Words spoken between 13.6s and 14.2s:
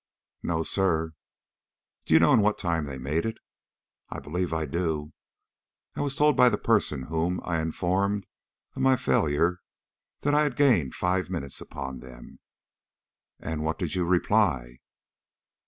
what did you